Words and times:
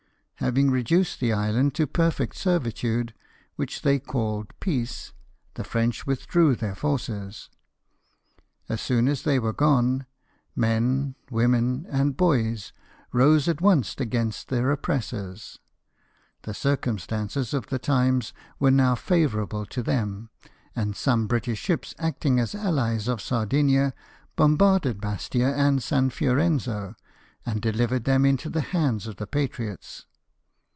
Having 0.43 0.71
reduced 0.71 1.19
the 1.19 1.31
island 1.31 1.75
to 1.75 1.85
perfect 1.85 2.35
servitude, 2.35 3.13
which 3.57 3.83
they 3.83 3.99
called 3.99 4.59
peace, 4.59 5.13
the 5.53 5.63
French 5.63 6.07
withdrew 6.07 6.55
their 6.55 6.73
forces. 6.73 7.47
As 8.67 8.81
soon 8.81 9.07
as 9.07 9.21
they 9.21 9.37
were 9.37 9.53
gone, 9.53 10.07
men, 10.55 11.13
women, 11.29 11.85
and 11.91 12.17
boys 12.17 12.73
rose 13.13 13.47
at 13.47 13.61
once 13.61 13.93
against 13.99 14.47
their 14.47 14.71
oppressors. 14.71 15.59
The 16.41 16.55
circumstances 16.55 17.53
of 17.53 17.67
the 17.67 17.77
times 17.77 18.33
were 18.57 18.71
now 18.71 18.95
favourable 18.95 19.67
to 19.67 19.83
them; 19.83 20.31
and 20.75 20.95
some 20.95 21.27
British 21.27 21.59
ships, 21.59 21.93
acting 21.99 22.39
as 22.39 22.55
allies 22.55 23.07
of 23.07 23.21
Sardinia, 23.21 23.93
bombarded 24.35 24.99
Bastia 24.99 25.53
and 25.55 25.83
San 25.83 26.09
Fiorenzo, 26.09 26.95
and 27.45 27.61
delivered 27.61 28.05
them 28.05 28.25
into 28.25 28.49
the 28.49 28.61
hands 28.61 29.05
of 29.05 29.17
the 29.17 29.27
patriots. 29.27 30.07